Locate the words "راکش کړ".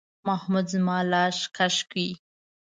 1.43-1.97